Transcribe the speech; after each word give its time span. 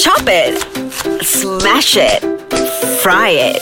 Chop 0.00 0.22
it, 0.28 0.62
smash 1.24 1.96
it, 1.96 2.20
fry 3.02 3.30
it, 3.30 3.60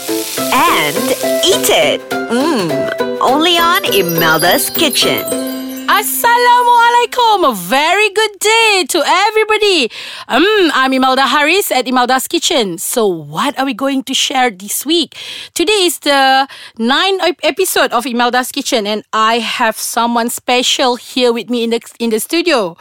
and 0.53 0.97
eat 1.43 1.71
it. 1.71 2.01
Mmm. 2.11 3.19
Only 3.23 3.57
on 3.57 3.87
Imelda's 3.87 4.69
Kitchen. 4.69 5.56
Assalamualaikum. 5.87 7.47
A 7.47 7.55
very 7.55 8.11
good 8.11 8.35
day 8.43 8.85
to 8.91 8.99
everybody. 9.07 9.87
Um, 10.27 10.43
I'm 10.75 10.93
Imelda 10.93 11.23
Harris 11.31 11.71
at 11.71 11.87
Imelda's 11.87 12.27
Kitchen. 12.27 12.79
So, 12.79 13.07
what 13.07 13.57
are 13.59 13.65
we 13.65 13.73
going 13.73 14.03
to 14.11 14.15
share 14.15 14.51
this 14.51 14.85
week? 14.85 15.15
Today 15.55 15.87
is 15.87 16.03
the 16.03 16.49
ninth 16.77 17.23
episode 17.47 17.93
of 17.95 18.05
Imelda's 18.05 18.51
Kitchen, 18.51 18.87
and 18.87 19.07
I 19.13 19.39
have 19.39 19.79
someone 19.79 20.29
special 20.29 20.97
here 20.99 21.33
with 21.33 21.49
me 21.49 21.63
in 21.63 21.71
the 21.71 21.81
in 22.03 22.11
the 22.11 22.19
studio. 22.19 22.77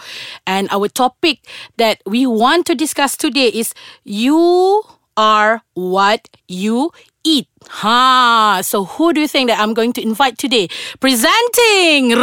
And 0.50 0.66
our 0.74 0.90
topic 0.90 1.46
that 1.78 2.02
we 2.10 2.26
want 2.26 2.66
to 2.68 2.76
discuss 2.76 3.14
today 3.16 3.54
is 3.54 3.78
you 4.02 4.82
are 5.14 5.62
what 5.78 6.26
you 6.50 6.90
eat. 7.23 7.48
Ha! 7.86 8.62
So 8.66 8.86
who 8.86 9.14
do 9.14 9.22
you 9.22 9.28
think 9.28 9.50
that 9.50 9.59
I'm 9.62 9.73
going 9.73 9.94
to 9.94 10.02
invite 10.02 10.38
today? 10.38 10.70
Presenting 11.00 12.17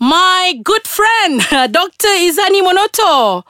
my 0.00 0.60
good 0.62 0.86
friend, 0.86 1.40
Dr. 1.72 2.08
Izani 2.08 2.60
Monoto. 2.62 3.44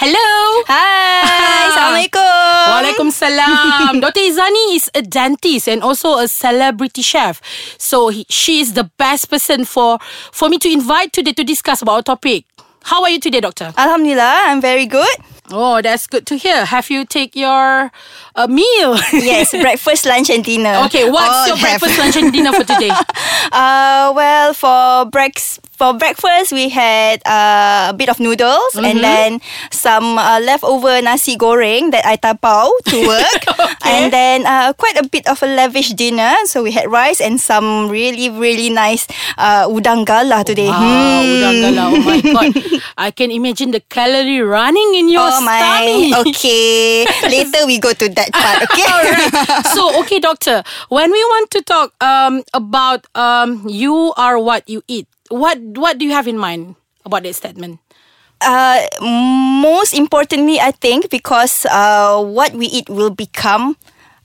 Hello. 0.00 0.64
Hai, 0.64 1.68
Assalamualaikum. 1.68 2.24
Waalaikumsalam. 2.72 4.00
Dr. 4.04 4.20
Izani 4.32 4.76
is 4.76 4.88
a 4.96 5.02
dentist 5.02 5.68
and 5.68 5.82
also 5.82 6.16
a 6.16 6.26
celebrity 6.26 7.02
chef. 7.02 7.42
So 7.76 8.08
he, 8.08 8.24
she 8.30 8.60
is 8.60 8.72
the 8.72 8.88
best 8.96 9.28
person 9.28 9.68
for 9.68 9.98
for 10.32 10.48
me 10.48 10.56
to 10.64 10.72
invite 10.72 11.12
today 11.12 11.36
to 11.36 11.44
discuss 11.44 11.82
about 11.84 12.08
our 12.08 12.16
topic. 12.16 12.48
How 12.88 13.02
are 13.04 13.10
you 13.12 13.20
today, 13.20 13.40
doctor? 13.44 13.74
Alhamdulillah, 13.76 14.48
I'm 14.48 14.64
very 14.64 14.86
good. 14.88 15.12
Oh, 15.52 15.82
that's 15.82 16.06
good 16.06 16.26
to 16.28 16.36
hear. 16.36 16.64
Have 16.64 16.90
you 16.90 17.04
take 17.04 17.34
your 17.34 17.90
uh, 18.36 18.46
meal? 18.46 18.96
Yes, 19.12 19.50
breakfast, 19.50 20.06
lunch, 20.06 20.30
and 20.30 20.44
dinner. 20.44 20.82
Okay, 20.86 21.10
what's 21.10 21.28
All 21.28 21.46
your 21.48 21.56
have. 21.56 21.80
breakfast, 21.80 21.98
lunch, 21.98 22.16
and 22.16 22.32
dinner 22.32 22.52
for 22.52 22.64
today? 22.64 22.90
Uh, 23.52 24.12
well, 24.14 24.54
for 24.54 25.10
breaks 25.10 25.58
for 25.80 25.96
breakfast 25.96 26.52
we 26.52 26.68
had 26.68 27.24
uh, 27.24 27.88
a 27.88 27.94
bit 27.96 28.12
of 28.12 28.20
noodles 28.20 28.76
Mm-hmm. 28.76 28.84
and 28.84 28.98
then 29.00 29.30
some 29.72 30.20
uh, 30.20 30.36
leftover 30.44 31.00
nasi 31.00 31.40
goreng 31.40 31.88
that 31.96 32.04
I 32.04 32.20
tapau 32.20 32.68
to 32.92 32.96
work, 33.08 33.42
and 33.88 34.12
then 34.12 34.44
uh, 34.44 34.76
quite 34.76 35.00
a 35.00 35.06
bit 35.08 35.24
of 35.26 35.40
a 35.42 35.48
lavish 35.48 35.96
dinner. 35.96 36.36
So 36.44 36.60
we 36.62 36.70
had 36.76 36.92
rice 36.92 37.18
and 37.24 37.40
some 37.40 37.88
really 37.88 38.28
really 38.28 38.68
nice 38.68 39.08
uh, 39.40 39.64
udang 39.66 40.04
gala 40.04 40.44
today. 40.44 40.68
Wow, 40.68 40.84
Hmm. 40.84 41.32
udang 41.40 41.56
gala. 41.64 41.82
Oh 41.88 42.00
my 42.04 42.20
god. 42.36 42.52
I 43.00 43.08
can 43.10 43.32
imagine 43.32 43.72
the 43.72 43.80
calorie 43.88 44.44
running 44.44 44.92
in 44.94 45.08
your 45.08 45.24
Oh 45.24 45.40
my, 45.40 45.58
stomach. 46.12 46.26
okay. 46.28 47.08
Later 47.32 47.64
we 47.64 47.80
go 47.80 47.96
to 47.96 48.06
that 48.12 48.28
part. 48.36 48.68
Okay. 48.68 48.84
Alright. 48.84 49.32
So, 49.72 49.88
okay, 50.04 50.20
doctor, 50.20 50.60
when 50.92 51.08
we 51.10 51.20
want 51.32 51.48
to 51.56 51.62
talk 51.64 51.96
um, 52.04 52.44
about 52.52 53.06
um, 53.16 53.64
you 53.68 54.12
are 54.20 54.36
what 54.38 54.68
you 54.68 54.82
eat, 54.86 55.08
what 55.30 55.58
what 55.78 55.98
do 55.98 56.04
you 56.04 56.12
have 56.12 56.28
in 56.28 56.36
mind 56.38 56.76
about 57.06 57.22
that 57.24 57.34
statement? 57.34 57.78
uh, 58.40 58.80
most 59.52 59.92
importantly, 59.94 60.60
I 60.60 60.70
think 60.72 61.10
because 61.10 61.66
uh, 61.70 62.22
what 62.22 62.52
we 62.54 62.66
eat 62.66 62.88
will 62.88 63.10
become 63.10 63.76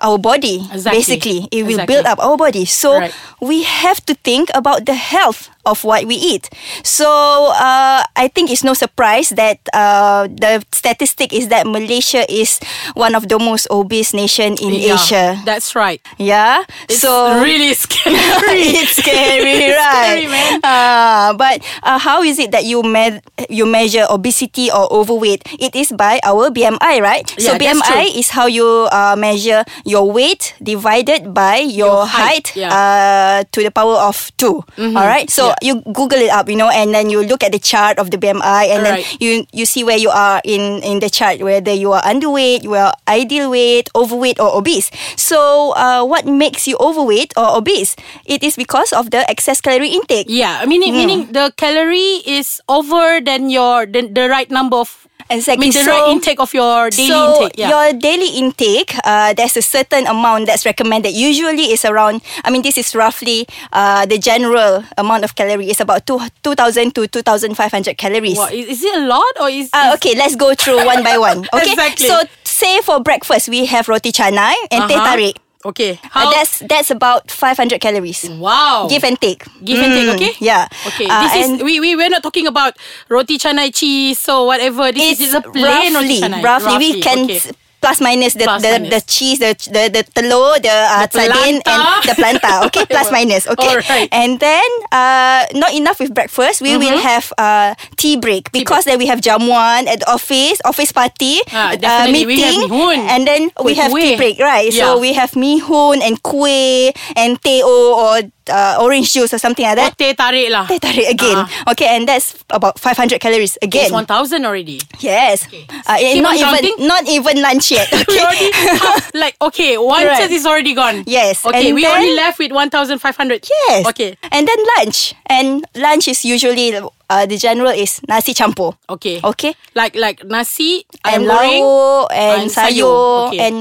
our 0.02 0.18
body. 0.20 0.68
Exactly. 0.72 1.00
Basically, 1.00 1.40
it 1.52 1.64
will 1.64 1.80
Exactly. 1.80 1.96
build 1.96 2.06
up 2.06 2.20
our 2.20 2.36
body. 2.38 2.66
So 2.66 3.00
Right. 3.00 3.14
we 3.42 3.64
have 3.64 4.04
to 4.06 4.14
think 4.14 4.52
about 4.54 4.86
the 4.86 4.94
health 4.94 5.50
of 5.66 5.84
what 5.84 6.06
we 6.06 6.16
eat. 6.16 6.50
So 6.84 7.08
uh, 7.56 8.04
I 8.16 8.28
think 8.28 8.52
it's 8.52 8.62
no 8.64 8.74
surprise 8.76 9.30
that 9.40 9.58
uh, 9.74 10.28
the 10.30 10.62
statistic 10.76 11.34
is 11.34 11.48
that 11.48 11.66
Malaysia 11.66 12.22
is 12.30 12.60
one 12.94 13.16
of 13.16 13.30
the 13.32 13.40
most 13.40 13.68
obese 13.72 14.14
nation 14.14 14.60
in 14.62 14.76
Yeah, 14.76 14.94
Asia. 15.00 15.26
That's 15.48 15.74
right. 15.74 16.04
Yeah. 16.20 16.64
It's 16.88 17.00
so 17.00 17.42
really 17.42 17.74
scary. 17.74 18.14
it's 18.78 19.00
scary, 19.00 19.58
It's 19.72 19.80
right? 19.80 20.04
scary, 20.06 20.28
man. 20.28 20.35
Uh, 20.64 21.34
but 21.42 21.64
uh, 21.84 21.98
how 22.00 22.22
is 22.22 22.40
it 22.40 22.52
that 22.52 22.66
you 22.66 22.84
me- 22.84 23.22
you 23.50 23.66
measure 23.66 24.06
obesity 24.10 24.70
or 24.72 24.92
overweight? 24.92 25.42
It 25.60 25.76
is 25.76 25.92
by 25.92 26.20
our 26.24 26.50
BMI, 26.52 27.02
right? 27.02 27.26
Yeah, 27.38 27.52
so 27.52 27.58
BMI 27.58 28.16
is 28.16 28.30
how 28.30 28.46
you 28.48 28.88
uh, 28.92 29.16
measure 29.18 29.64
your 29.86 30.12
weight 30.12 30.54
divided 30.62 31.34
by 31.34 31.58
Your 31.66 31.86
your, 31.86 32.06
height, 32.06 32.50
height, 32.52 32.56
yeah. 32.56 32.70
uh, 32.74 33.38
to 33.52 33.64
the 33.64 33.72
power 33.72 33.96
of 34.02 34.32
2 34.38 34.64
All 34.96 35.06
right. 35.06 35.30
So 35.30 35.48
yeah. 35.50 35.56
you 35.62 35.74
Google 35.94 36.20
it 36.20 36.30
up, 36.32 36.50
you 36.50 36.56
know, 36.56 36.70
and 36.70 36.94
then 36.94 37.10
you 37.10 37.24
look 37.24 37.44
at 37.44 37.52
the 37.52 37.60
chart 37.60 37.98
of 37.98 38.12
the 38.12 38.18
BMI, 38.18 38.70
and 38.70 38.86
Alright. 38.86 39.06
then 39.06 39.18
you 39.20 39.32
you 39.52 39.66
see 39.66 39.84
where 39.84 39.98
you 39.98 40.10
are 40.10 40.42
in 40.44 40.82
in 40.84 41.00
the 41.00 41.10
chart, 41.10 41.42
whether 41.42 41.74
you 41.74 41.92
are 41.94 42.02
underweight, 42.04 42.64
you 42.64 42.74
are 42.76 42.94
ideal 43.08 43.50
weight, 43.50 43.90
overweight, 43.96 44.40
or 44.40 44.54
obese. 44.58 44.92
So, 45.16 45.72
uh, 45.78 46.04
what 46.06 46.26
makes 46.26 46.68
you 46.68 46.78
overweight 46.80 47.34
or 47.38 47.58
obese? 47.58 47.96
It 48.26 48.44
is 48.44 48.56
because 48.56 48.94
of 48.94 49.10
the 49.12 49.26
excess 49.30 49.62
calorie 49.62 49.94
intake. 49.94 50.28
Yeah, 50.30 50.45
meaning 50.66 50.92
Hmm. 50.94 51.00
meaning 51.02 51.22
the 51.38 51.46
calorie 51.58 52.22
is 52.26 52.62
over 52.68 53.20
than 53.22 53.50
your 53.50 53.86
the, 53.86 54.02
the 54.08 54.26
right 54.30 54.50
number 54.50 54.78
of 54.86 54.90
I 55.26 55.42
mean 55.58 55.74
the 55.74 55.82
so, 55.82 55.90
right 55.90 56.06
intake 56.14 56.38
of 56.38 56.54
your 56.54 56.94
daily 56.94 57.10
so 57.10 57.22
intake. 57.42 57.58
Yeah. 57.58 57.70
your 57.74 57.86
daily 57.98 58.30
intake, 58.38 58.94
uh, 59.02 59.34
there's 59.34 59.58
a 59.58 59.62
certain 59.66 60.06
amount 60.06 60.46
that's 60.46 60.70
recommended. 60.70 61.18
Usually, 61.18 61.74
it's 61.74 61.82
around. 61.82 62.22
I 62.46 62.54
mean, 62.54 62.62
this 62.62 62.78
is 62.78 62.94
roughly 62.94 63.50
uh, 63.74 64.06
the 64.06 64.20
general 64.22 64.86
amount 65.02 65.26
of 65.26 65.34
calorie 65.34 65.66
is 65.74 65.82
about 65.82 66.06
two 66.06 66.22
two 66.46 66.54
thousand 66.54 66.94
to 66.94 67.10
two 67.10 67.26
thousand 67.26 67.58
five 67.58 67.74
hundred 67.74 67.98
calories. 67.98 68.38
What, 68.38 68.54
is, 68.54 68.78
is 68.78 68.84
it 68.86 68.94
a 69.02 69.06
lot 69.10 69.34
or 69.42 69.50
is, 69.50 69.74
Uh, 69.74 69.90
is- 69.90 69.94
okay, 69.98 70.14
let's 70.14 70.38
go 70.38 70.54
through 70.54 70.86
one 70.86 71.02
by 71.02 71.18
one. 71.18 71.42
Okay, 71.58 71.74
Exactly. 71.74 72.06
so 72.06 72.22
say 72.46 72.86
for 72.86 73.02
breakfast 73.02 73.50
we 73.50 73.66
have 73.66 73.90
roti 73.90 74.14
canai 74.14 74.54
and 74.70 74.86
teh 74.86 74.94
Uh-huh. 74.94 75.10
tarik. 75.10 75.42
Okay. 75.66 75.98
Uh, 76.14 76.30
that's 76.30 76.60
that's 76.70 76.92
about 76.92 77.32
500 77.32 77.82
calories. 77.82 78.30
wow. 78.30 78.86
Give 78.90 79.04
and 79.04 79.20
take. 79.20 79.44
Give 79.66 79.80
and 79.82 79.94
take, 79.98 80.08
Mm, 80.10 80.16
okay? 80.16 80.34
Yeah. 80.40 80.68
Okay, 80.94 81.08
Uh, 81.10 81.24
this 81.26 81.34
is 81.42 81.64
we 81.66 81.80
we 81.82 81.96
we're 81.96 82.10
not 82.14 82.22
talking 82.22 82.46
about 82.46 82.78
roti 83.10 83.38
canai 83.42 83.74
cheese 83.74 84.22
or 84.30 84.46
whatever. 84.46 84.92
This 84.92 85.20
is 85.20 85.34
a 85.34 85.42
plain 85.42 85.94
roti 85.98 86.22
roughly, 86.22 86.22
canai. 86.22 86.42
roughly, 86.46 86.78
we 86.78 87.02
can 87.02 87.26
okay. 87.26 87.42
Plus 87.86 88.02
minus 88.02 88.34
the 88.34 88.50
Plus 88.50 88.66
the, 88.66 88.82
minus. 88.82 88.90
the 88.90 89.02
cheese, 89.06 89.38
the 89.38 89.54
the 89.70 89.84
the 89.94 90.02
telur, 90.18 90.58
the, 90.58 90.74
uh, 90.74 91.06
The 91.06 91.22
sardine, 91.22 91.62
and 91.70 91.82
the 92.10 92.14
planta. 92.18 92.54
Okay, 92.68 92.82
plus 92.90 93.14
minus. 93.14 93.46
Okay, 93.46 93.78
Alright. 93.78 94.10
and 94.10 94.42
then 94.42 94.66
uh, 94.90 95.46
not 95.54 95.70
enough 95.78 96.02
with 96.02 96.10
breakfast. 96.18 96.66
We 96.66 96.82
will 96.82 96.98
have 96.98 97.30
uh, 97.38 97.78
tea 98.02 98.18
break 98.18 98.50
because 98.50 98.90
then 98.90 98.98
we 98.98 99.06
have 99.06 99.22
jamuan 99.22 99.86
at 99.86 100.02
the 100.02 100.10
office, 100.10 100.58
office 100.66 100.90
party, 100.90 101.46
Ah, 101.54 101.78
uh, 101.78 101.78
have 101.78 102.10
meeting, 102.10 102.66
and 103.06 103.30
then 103.30 103.54
we 103.62 103.78
have 103.78 103.94
kuih. 103.94 104.02
tea 104.02 104.16
break, 104.18 104.38
right? 104.42 104.74
Yeah. 104.74 104.98
So 104.98 105.00
we 105.00 105.14
have 105.14 105.38
mihun 105.38 106.02
and 106.02 106.18
kuih 106.26 106.90
and 107.14 107.38
teh 107.38 107.62
or 107.62 108.26
uh, 108.50 108.78
orange 108.82 109.12
juice 109.14 109.34
or 109.34 109.38
something 109.38 109.66
like 109.66 109.78
Oh, 109.78 109.82
that. 109.82 109.98
teh 109.98 110.14
tarik 110.14 110.50
lah. 110.50 110.66
Teh 110.68 110.80
tarik 110.80 111.08
again. 111.10 111.38
Ah. 111.38 111.72
Okay, 111.72 111.88
and 111.96 112.08
that's 112.08 112.36
about 112.50 112.80
500 112.80 113.20
calories 113.20 113.58
again. 113.62 113.90
It's 113.90 113.94
1,000 113.94 114.46
already. 114.46 114.80
Yes. 115.00 115.48
Uh, 115.88 115.98
Keep 115.98 116.22
not 116.24 116.36
even 116.36 116.46
counting. 116.54 116.76
not 116.88 117.04
even 117.10 117.42
lunch 117.42 117.72
yet. 117.72 117.88
Okay. 118.06 118.22
already 118.22 118.50
like 119.18 119.36
okay, 119.42 119.78
one 119.78 120.06
Right. 120.06 120.30
is 120.32 120.46
already 120.46 120.74
gone. 120.74 121.04
Yes, 121.08 121.46
Okay, 121.46 121.68
and 121.70 121.76
we 121.76 121.82
then- 121.84 121.98
only 121.98 122.14
left 122.16 122.38
with 122.40 122.52
1,500. 122.52 123.48
yes. 123.50 123.86
Okay. 123.88 124.18
And 124.32 124.48
then 124.48 124.60
lunch. 124.78 125.14
And 125.26 125.66
lunch 125.76 126.08
is 126.08 126.24
usually 126.26 126.74
uh, 127.10 127.26
the 127.26 127.38
general 127.38 127.72
is 127.72 128.02
nasi 128.08 128.34
campur. 128.34 128.76
Okay. 128.90 129.20
Okay. 129.24 129.56
Like 129.76 129.96
like 129.96 130.24
nasi, 130.24 130.86
And 131.04 131.26
goreng, 131.26 131.62
lauk 131.62 132.08
and 132.12 132.42
and 132.42 132.52
sayur. 132.52 132.76
sayur 132.76 133.28
Okay. 133.30 133.40
and 133.42 133.56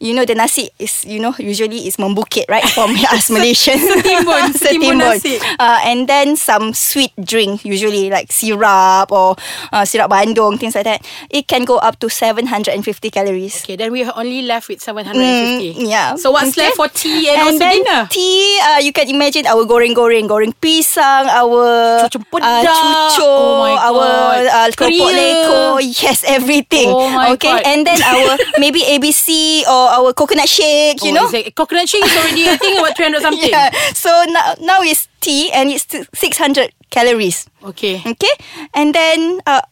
you 0.00 0.12
know 0.14 0.24
the 0.24 0.34
nasi 0.34 0.70
is 0.78 1.04
you 1.04 1.20
know 1.20 1.34
usually 1.38 1.86
is 1.86 1.96
membukit 1.96 2.46
right 2.48 2.64
from 2.72 2.92
us 3.14 3.28
Malaysians. 3.30 3.80
Setimbun, 4.02 4.44
setimbun 4.56 4.96
nasi. 4.98 5.38
Uh, 5.58 5.80
and 5.86 6.08
then 6.08 6.36
some 6.36 6.72
sweet 6.74 7.12
drink 7.18 7.64
usually 7.64 8.10
like 8.10 8.32
syrup 8.32 9.12
or 9.12 9.36
uh, 9.72 9.84
syrup 9.84 10.10
bandung 10.10 10.58
things 10.58 10.74
like 10.74 10.84
that. 10.84 11.00
It 11.30 11.46
can 11.48 11.64
go 11.64 11.78
up 11.78 11.98
to 12.00 12.10
750 12.10 12.74
calories. 13.10 13.62
Okay, 13.64 13.76
then 13.76 13.92
we 13.92 14.02
are 14.04 14.12
only 14.16 14.42
left 14.42 14.68
with 14.68 14.80
750. 14.80 15.74
Mm, 15.80 15.88
yeah. 15.88 16.14
So 16.16 16.30
what's 16.30 16.52
Okay. 16.52 16.68
left 16.68 16.76
for 16.76 16.88
tea 16.88 17.30
and, 17.30 17.38
And 17.38 17.46
also 17.48 17.58
then 17.58 17.76
dinner? 17.84 18.02
tea, 18.10 18.60
uh, 18.60 18.78
you 18.78 18.92
can 18.92 19.08
imagine 19.08 19.46
our 19.46 19.64
goreng-goreng, 19.64 20.28
goreng 20.28 20.52
pisang, 20.60 21.26
our 21.30 22.08
pedak. 22.10 22.42
uh, 22.42 22.62
cucuk, 22.82 23.22
Oh 23.22 23.62
our 23.78 24.10
uh, 24.50 24.68
keropok 24.74 25.10
leko, 25.14 25.78
yes, 25.80 26.26
everything. 26.26 26.90
Oh 26.90 27.06
my 27.10 27.30
okay, 27.38 27.54
God. 27.54 27.62
and 27.64 27.86
then 27.86 28.02
our 28.02 28.34
maybe 28.62 28.82
ABC 28.82 29.62
or 29.70 29.84
our 30.02 30.10
coconut 30.12 30.48
shake, 30.50 30.98
you 31.06 31.14
Oh, 31.14 31.24
know. 31.24 31.26
it- 31.30 31.54
coconut 31.54 31.86
shake 31.88 32.02
is 32.04 32.14
already 32.18 32.48
I 32.50 32.56
think 32.58 32.78
about 32.82 32.96
300 32.96 33.22
something. 33.22 33.50
Yeah. 33.54 33.70
So 33.94 34.10
now 34.28 34.54
now 34.60 34.78
it's 34.82 35.06
tea 35.22 35.50
and 35.54 35.70
it's 35.70 35.86
600 35.88 36.72
calories. 36.90 37.46
Okay. 37.62 38.02
Okay, 38.04 38.34
and 38.74 38.90
then 38.94 39.40
uh, 39.46 39.62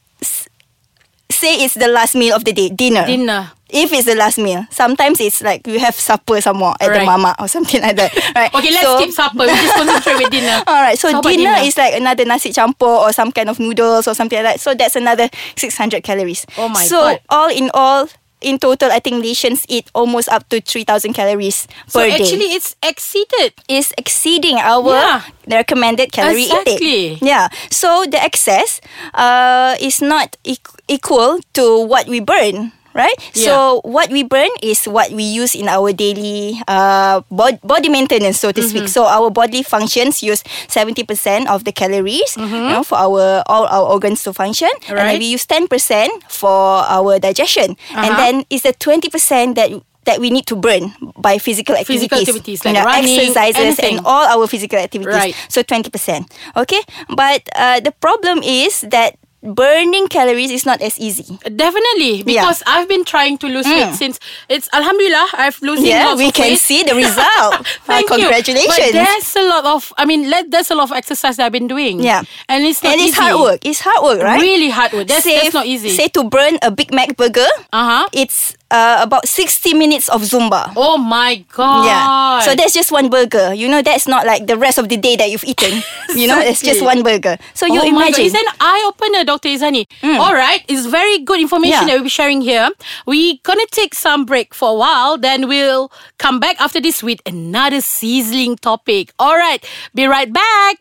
say 1.30 1.64
it's 1.64 1.74
the 1.74 1.88
last 1.88 2.14
meal 2.14 2.34
of 2.34 2.44
the 2.44 2.52
day, 2.52 2.68
dinner. 2.68 3.06
Dinner. 3.06 3.52
If 3.72 3.93
it's 3.93 4.05
the 4.06 4.14
last 4.14 4.38
meal, 4.38 4.67
sometimes 4.70 5.20
it's 5.20 5.40
like 5.43 5.67
you 5.67 5.78
have 5.81 5.94
supper 5.94 6.40
somewhere 6.40 6.75
at 6.81 6.93
the 6.93 7.05
mama 7.05 7.34
or 7.38 7.49
something 7.49 7.81
like 7.81 7.96
that. 7.96 8.12
Right. 8.34 8.52
Okay, 8.55 8.70
let's 8.70 8.82
So- 8.87 8.99
skip 9.00 9.11
supper. 9.12 9.38
We 9.38 9.46
just 9.46 9.75
concentrate 9.75 10.19
with 10.25 10.31
dinner. 10.31 10.62
All 10.67 10.82
right, 10.82 10.99
so, 10.99 11.11
So 11.11 11.20
dinner, 11.22 11.55
dinner? 11.55 11.67
is 11.67 11.76
like 11.76 11.94
another 11.94 12.25
nasi 12.25 12.50
campur 12.52 12.87
or 13.00 13.12
some 13.12 13.32
kind 13.32 13.49
of 13.49 13.58
noodles 13.58 14.06
or 14.08 14.14
something 14.14 14.37
like 14.43 14.55
that. 14.55 14.61
So 14.61 14.75
that's 14.75 14.96
another 14.96 15.28
600 15.56 16.02
calories. 16.02 16.46
Oh 16.58 16.69
my 16.69 16.84
so 16.84 16.96
God. 17.00 17.20
all 17.28 17.50
in 17.50 17.70
all, 17.75 18.08
in 18.40 18.58
total, 18.58 18.90
I 18.90 19.00
think 19.00 19.22
Malaysians 19.22 19.67
eat 19.69 19.90
almost 19.94 20.28
up 20.31 20.49
to 20.49 20.61
3,000 20.62 21.12
calories 21.12 21.69
So 21.88 22.00
per 22.00 22.08
day. 22.08 22.17
So 22.17 22.22
actually, 22.25 22.52
it's 22.56 22.75
exceeded. 22.82 23.52
is 23.69 23.93
exceeding 23.99 24.56
our 24.56 24.88
Yeah. 24.94 25.22
recommended 25.46 26.12
calorie 26.12 26.44
Exactly. 26.49 26.72
intake. 27.17 27.19
Yeah. 27.22 27.49
So 27.70 28.06
the 28.08 28.17
excess 28.22 28.81
uh, 29.12 29.76
is 29.81 30.00
not 30.00 30.37
equ- 30.44 30.78
equal 30.88 31.40
to 31.55 31.84
what 31.84 32.06
we 32.08 32.20
burn. 32.20 32.72
Right, 32.92 33.14
so 33.38 33.81
what 33.87 34.10
we 34.10 34.25
burn 34.26 34.50
is 34.66 34.82
what 34.90 35.12
we 35.14 35.22
use 35.22 35.54
in 35.54 35.69
our 35.70 35.92
daily 35.94 36.58
uh, 36.66 37.22
bod- 37.31 37.62
body 37.62 37.88
maintenance, 37.88 38.40
so 38.42 38.50
to 38.50 38.62
speak. 38.66 38.90
Mm-hmm. 38.90 38.98
So 38.98 39.06
our 39.06 39.31
bodily 39.31 39.62
functions 39.62 40.25
use 40.26 40.42
seventy 40.66 41.04
percent 41.06 41.46
of 41.48 41.62
the 41.62 41.70
calories, 41.70 42.34
you 42.37 42.50
know, 42.50 42.82
for 42.82 42.98
our 42.98 43.46
all 43.46 43.70
our 43.70 43.87
organs 43.94 44.25
to 44.26 44.32
function, 44.34 44.69
and 44.75 44.82
Mm-hmm. 44.90 44.94
Right. 44.98 45.06
then 45.14 45.19
we 45.22 45.26
use 45.31 45.46
ten 45.46 45.69
percent 45.70 46.10
for 46.26 46.82
our 46.90 47.19
digestion, 47.22 47.78
and 47.94 48.10
Uh-huh. 48.10 48.16
then 48.19 48.34
it's 48.50 48.66
the 48.66 48.75
twenty 48.75 49.06
percent 49.08 49.54
that 49.54 49.70
that 50.08 50.19
we 50.19 50.31
need 50.32 50.48
to 50.48 50.56
burn 50.56 50.90
by 51.20 51.36
physical 51.38 51.76
activities, 51.76 52.08
Physical 52.08 52.19
activities, 52.25 52.64
you 52.64 52.72
like 52.72 52.81
know, 52.82 52.88
running, 52.88 53.20
exercises, 53.20 53.60
anything. 53.78 53.98
and 53.98 54.06
all 54.08 54.25
our 54.26 54.48
physical 54.48 54.81
activities. 54.81 55.12
Right. 55.14 55.36
So 55.52 55.60
20%. 55.62 56.25
Okay. 56.56 56.81
But 57.12 57.44
uh, 57.54 57.84
the 57.84 57.93
problem 57.93 58.40
is 58.43 58.81
that 58.88 59.19
burning 59.42 60.06
calories 60.08 60.50
is 60.50 60.66
not 60.66 60.81
as 60.82 60.98
easy. 60.98 61.38
Definitely, 61.44 62.22
Yeah. 62.26 62.42
because 62.42 62.62
I've 62.66 62.88
been 62.88 63.04
trying 63.04 63.38
to 63.38 63.46
lose 63.46 63.66
weight 63.66 63.94
since 63.94 64.19
it's 64.48 64.69
Alhamdulillah 64.72 65.28
I've 65.34 65.60
losing 65.62 65.87
Yeah, 65.87 66.14
we 66.14 66.31
can 66.31 66.50
weight. 66.50 66.58
see 66.60 66.82
the 66.82 66.94
result. 67.04 67.66
Thank 67.84 68.10
Uh, 68.10 68.16
you. 68.16 68.22
congratulations. 68.25 68.76
But 68.76 68.92
there's 68.92 69.37
a 69.37 69.42
lot 69.48 69.64
of, 69.64 69.92
I 69.96 70.04
mean, 70.04 70.28
let, 70.28 70.50
there's 70.50 70.70
a 70.70 70.75
lot 70.75 70.90
of 70.90 70.92
exercise 70.96 71.37
that 71.37 71.46
I've 71.46 71.52
been 71.52 71.69
doing. 71.69 72.00
Yeah. 72.00 72.22
and 72.48 72.64
it's 72.64 72.82
not 72.82 72.92
and 72.92 73.00
it's 73.00 73.12
easy. 73.16 73.20
hard 73.20 73.40
work. 73.40 73.60
It's 73.64 73.81
hard 73.81 74.02
work, 74.04 74.22
right? 74.22 74.40
Really 74.40 74.69
hard 74.70 74.92
work. 74.92 75.06
That's, 75.08 75.25
say, 75.25 75.40
that's 75.40 75.54
not 75.54 75.66
easy. 75.66 75.90
Say 75.90 76.08
to 76.08 76.25
burn 76.25 76.58
a 76.62 76.70
Big 76.70 76.93
Mac 76.93 77.16
burger, 77.16 77.48
uh 77.72 78.04
huh. 78.04 78.08
it's 78.12 78.56
uh, 78.70 78.99
about 79.02 79.26
60 79.28 79.75
minutes 79.75 80.08
of 80.08 80.22
Zumba. 80.22 80.72
Oh 80.76 80.96
my 80.99 81.44
god. 81.52 81.84
Yeah. 81.87 82.40
So 82.40 82.55
that's 82.55 82.72
just 82.72 82.93
one 82.93 83.08
burger. 83.11 83.52
You 83.52 83.69
know, 83.69 83.82
that's 83.82 84.06
not 84.06 84.26
like 84.26 84.46
the 84.46 84.56
rest 84.56 84.78
of 84.78 84.88
the 84.88 84.96
day 84.96 85.17
that 85.17 85.31
you've 85.31 85.44
eaten. 85.44 85.82
You 86.14 86.26
know, 86.26 86.40
it's 86.40 86.61
just 86.61 86.82
one 86.82 87.02
burger. 87.05 87.38
So 87.55 87.67
you 87.67 87.81
oh 87.81 87.87
imagine. 87.87 88.25
It's 88.25 88.34
an 88.34 88.44
eye 88.61 88.82
opener, 88.88 89.22
Dr. 89.25 89.49
Izani. 89.49 89.87
All 90.19 90.34
right. 90.34 90.64
It's 90.67 90.87
very 90.87 91.19
good 91.22 91.38
information 91.40 91.78
Yeah. 91.82 91.87
that 91.87 91.94
we'll 91.94 92.02
be 92.02 92.08
sharing 92.11 92.40
here. 92.40 92.69
We're 93.06 93.38
going 93.44 93.61
to 93.61 93.69
take 93.70 93.94
some 93.94 94.25
break 94.26 94.52
for 94.52 94.70
a 94.70 94.75
while. 94.75 95.17
Then 95.19 95.46
we'll 95.46 95.93
come 96.19 96.40
back 96.40 96.61
after 96.61 96.81
this 96.81 97.00
with 97.02 97.20
another 97.26 97.81
sizzling 97.81 98.56
topic. 98.56 99.12
All 99.20 99.37
right. 99.37 99.64
Be 99.94 100.06
right 100.06 100.32
back. 100.32 100.78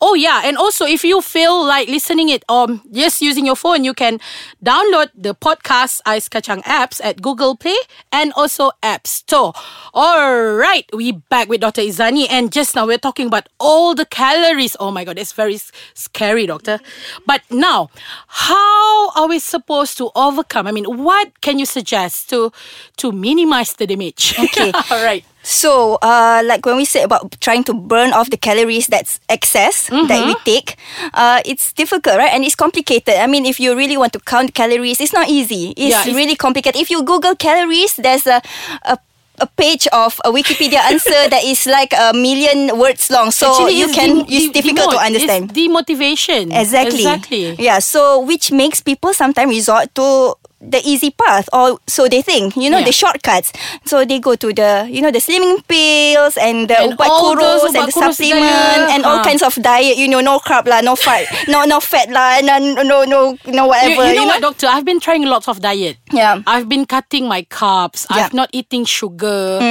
Oh 0.00 0.14
yeah, 0.14 0.40
and 0.44 0.56
also 0.56 0.86
if 0.86 1.04
you 1.04 1.20
feel 1.20 1.66
like 1.66 1.88
listening 1.88 2.30
it 2.30 2.42
or 2.48 2.80
just 2.92 3.20
using 3.20 3.44
your 3.44 3.56
phone, 3.56 3.65
you 3.74 3.94
can 3.94 4.20
download 4.64 5.10
the 5.16 5.34
podcast 5.34 6.00
Ice 6.06 6.28
Kacang 6.28 6.62
apps 6.62 7.00
at 7.02 7.20
Google 7.20 7.56
Play 7.56 7.76
and 8.12 8.32
also 8.36 8.70
App 8.82 9.06
Store. 9.06 9.52
All 9.92 10.54
right, 10.54 10.84
we 10.92 11.12
back 11.12 11.48
with 11.48 11.62
Dr. 11.62 11.82
Izani 11.82 12.26
and 12.30 12.52
just 12.52 12.74
now 12.76 12.86
we're 12.86 12.98
talking 12.98 13.26
about 13.26 13.48
all 13.58 13.94
the 13.94 14.06
calories. 14.06 14.76
Oh 14.78 14.90
my 14.90 15.04
god, 15.04 15.18
it's 15.18 15.32
very 15.32 15.58
scary, 15.94 16.46
doctor. 16.46 16.78
But 17.26 17.42
now, 17.50 17.90
how 18.28 19.10
are 19.10 19.26
we 19.26 19.38
supposed 19.38 19.98
to 19.98 20.10
overcome? 20.14 20.66
I 20.66 20.72
mean, 20.72 20.84
what 21.02 21.40
can 21.40 21.58
you 21.58 21.66
suggest 21.66 22.30
to 22.30 22.52
to 22.98 23.10
minimize 23.10 23.72
the 23.74 23.86
damage? 23.86 24.38
Okay. 24.38 24.70
all 24.90 25.02
right. 25.02 25.24
So, 25.46 25.94
uh, 26.02 26.42
like 26.44 26.66
when 26.66 26.74
we 26.76 26.84
say 26.84 27.02
about 27.06 27.38
trying 27.40 27.62
to 27.70 27.74
burn 27.74 28.12
off 28.12 28.30
the 28.30 28.36
calories 28.36 28.88
that's 28.88 29.20
excess 29.28 29.86
that 29.86 30.26
we 30.26 30.34
take, 30.44 30.74
uh, 31.14 31.40
it's 31.46 31.72
difficult, 31.72 32.16
right? 32.18 32.32
And 32.34 32.42
it's 32.44 32.56
complicated. 32.56 33.14
I 33.14 33.28
mean, 33.28 33.46
if 33.46 33.60
you 33.60 33.76
really 33.76 33.96
want 33.96 34.12
to 34.14 34.20
count 34.20 34.54
calories, 34.54 35.00
it's 35.00 35.12
not 35.12 35.28
easy. 35.28 35.70
It's, 35.76 35.94
Yeah, 35.94 36.00
it's- 36.02 36.16
really 36.16 36.34
complicated. 36.34 36.80
If 36.80 36.90
you 36.90 37.04
Google 37.04 37.36
calories, 37.36 37.94
there's 37.94 38.26
a, 38.26 38.42
a 38.82 38.98
a 39.38 39.46
page 39.46 39.86
of 39.92 40.18
a 40.24 40.32
Wikipedia 40.32 40.80
answer 40.90 41.28
that 41.28 41.44
is 41.44 41.66
like 41.66 41.92
a 41.92 42.12
million 42.16 42.72
words 42.78 43.10
long. 43.10 43.30
So 43.30 43.52
Actually, 43.52 43.78
you 43.78 43.84
it's 43.84 43.94
can 43.94 44.24
de- 44.24 44.34
it's 44.34 44.46
de- 44.48 44.52
difficult 44.62 44.90
to 44.92 44.98
understand. 44.98 45.52
It's 45.52 45.60
demotivation. 45.60 46.58
Exactly. 46.58 47.04
Exactly. 47.04 47.44
Yeah. 47.60 47.78
So 47.80 48.20
which 48.24 48.50
makes 48.50 48.80
people 48.80 49.12
sometimes 49.12 49.50
resort 49.54 49.94
to 49.94 50.34
the 50.66 50.82
easy 50.82 51.10
path, 51.14 51.48
or 51.52 51.78
so 51.86 52.08
they 52.10 52.22
think. 52.22 52.56
You 52.56 52.68
know, 52.70 52.78
Yeah. 52.82 52.90
the 52.90 52.92
shortcuts. 52.92 53.52
So 53.86 54.04
they 54.04 54.18
go 54.18 54.34
to 54.34 54.50
the 54.52 54.86
you 54.90 55.00
know 55.00 55.10
the 55.14 55.22
slimming 55.22 55.62
pills 55.66 56.34
and 56.36 56.66
the 56.66 56.74
And 56.74 56.92
ubat 56.98 57.06
kurus 57.06 57.62
and 57.70 57.86
the 57.86 57.92
supplement 57.94 58.90
and 58.90 59.06
all 59.06 59.22
Ha. 59.22 59.24
kinds 59.24 59.42
of 59.46 59.54
diet. 59.62 59.96
You 59.96 60.08
know, 60.10 60.20
no 60.20 60.38
carb 60.42 60.66
lah, 60.66 60.80
no 60.82 60.96
fat, 60.98 61.30
no 61.48 61.62
no 61.64 61.78
fat 61.78 62.10
lah, 62.10 62.42
no 62.42 62.58
no 62.82 62.82
no 63.06 63.38
no 63.46 63.62
You, 63.62 63.68
whatever. 63.70 64.10
you 64.10 64.18
know 64.18 64.26
what, 64.26 64.42
doctor? 64.42 64.66
I've 64.66 64.84
been 64.84 64.98
trying 65.00 65.22
lots 65.24 65.46
of 65.48 65.62
diet. 65.62 65.96
Yeah. 66.12 66.42
I've 66.46 66.68
been 66.68 66.84
cutting 66.86 67.28
my 67.30 67.42
carbs. 67.46 68.06
Yeah. 68.10 68.26
I've 68.26 68.32
Mm. 68.34 68.40
not 68.44 68.48
eating 68.52 68.84
sugar. 68.84 69.62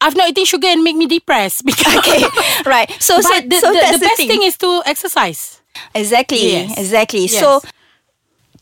I've 0.00 0.16
not 0.16 0.28
eating 0.32 0.44
sugar 0.48 0.66
and 0.68 0.82
make 0.82 0.96
me 0.96 1.06
depressed 1.06 1.62
because 1.68 1.94
Okay, 2.00 2.24
right. 2.64 2.88
So 2.98 3.20
so, 3.20 3.28
the, 3.44 3.56
so 3.60 3.68
the, 3.68 3.80
the 3.94 4.00
best 4.00 4.16
thing. 4.16 4.42
is 4.42 4.56
to 4.58 4.82
exercise. 4.88 5.60
Exactly. 5.94 6.52
Yes. 6.52 6.78
Exactly. 6.78 7.28
Yes. 7.28 7.38
So 7.38 7.60